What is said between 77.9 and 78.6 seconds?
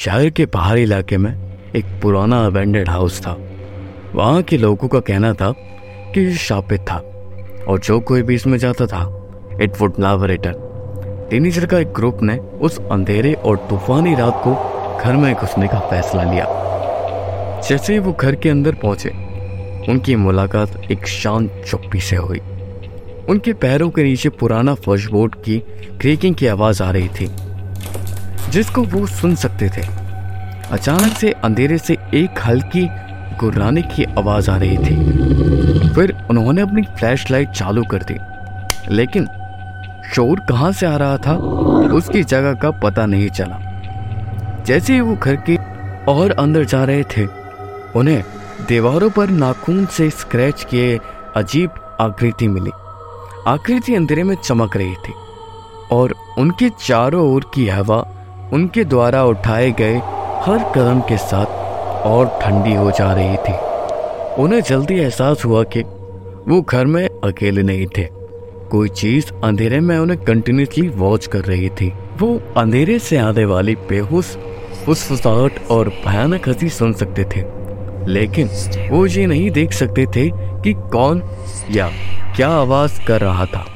लेकिन